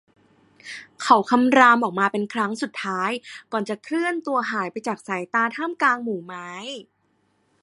[1.03, 3.11] เขาคำรามออกมาเป็นครั้งสุดท้าย
[3.51, 6.49] ก่อนจะเคลื่อนตัวหายไปจากสายตาท่ามกลางหมู่ไม้